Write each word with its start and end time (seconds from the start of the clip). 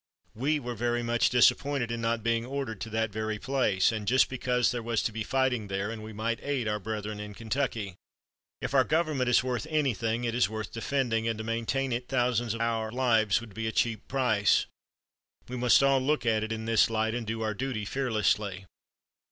We 0.33 0.59
were 0.59 0.73
very 0.73 1.03
much 1.03 1.29
disappointed 1.29 1.91
in 1.91 2.01
not 2.01 2.23
being 2.23 2.43
ordered 2.43 2.81
to 2.81 2.89
that 2.89 3.11
very 3.11 3.37
place, 3.37 3.91
and 3.91 4.07
just 4.07 4.29
because 4.29 4.71
there 4.71 4.81
was 4.81 5.03
to 5.03 5.11
be 5.11 5.21
fighting 5.21 5.67
there, 5.67 5.91
and 5.91 6.01
we 6.03 6.11
might 6.11 6.39
aid 6.43 6.67
our 6.67 6.79
brethren 6.79 7.19
in 7.19 7.35
Kentucky. 7.35 7.93
If 8.61 8.73
our 8.73 8.83
Government 8.83 9.29
is 9.29 9.43
worth 9.43 9.67
anything 9.69 10.23
it 10.23 10.33
is 10.33 10.49
worth 10.49 10.71
defending 10.73 11.27
and 11.27 11.37
to 11.37 11.43
maintain 11.43 11.91
it 11.91 12.07
thousands 12.07 12.55
of 12.55 12.61
our 12.61 12.91
lives 12.91 13.41
would 13.41 13.53
be 13.53 13.67
a 13.67 13.71
cheap 13.71 14.07
price. 14.07 14.65
We 15.47 15.55
must 15.55 15.83
all 15.83 16.01
look 16.01 16.25
at 16.25 16.43
it 16.43 16.51
in 16.51 16.65
this 16.65 16.89
light, 16.89 17.13
and 17.13 17.27
do 17.27 17.43
our 17.43 17.53
duty 17.53 17.85
fearlessly." 17.85 18.65